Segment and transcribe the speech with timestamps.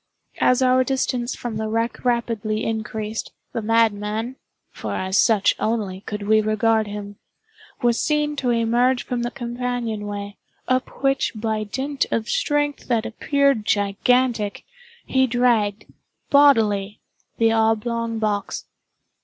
[0.39, 4.35] As our distance from the wreck rapidly increased, the madman
[4.71, 7.17] (for as such only could we regard him)
[7.83, 10.37] was seen to emerge from the companion—way,
[10.67, 14.63] up which by dint of strength that appeared gigantic,
[15.05, 15.85] he dragged,
[16.31, 16.99] bodily,
[17.37, 18.65] the oblong box.